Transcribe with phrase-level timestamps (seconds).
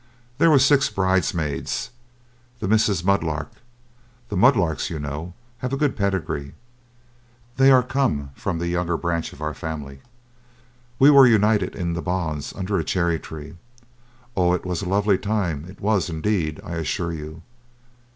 [0.39, 1.91] There were six bridesmaids
[2.59, 3.51] the Misses Mudlark.
[4.29, 6.55] The Mudlarks, you know, have a good pedigree,
[7.57, 10.01] they are come of the younger branch of our family.
[10.97, 13.57] We were united in the bonds under a cherry tree.
[14.35, 14.53] Oh!
[14.55, 17.43] it was a lovely time, it was indeed, I assure you."